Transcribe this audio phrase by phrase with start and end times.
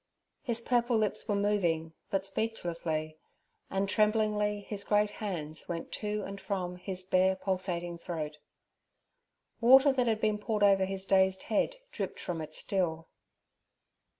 [0.41, 3.19] His purple lips were moving, but speechlessly,
[3.69, 8.39] and tremblingly his great hands went to and from his bare, pulsating throat.
[9.59, 13.09] Water that had been poured over his dazed head dripped from it still.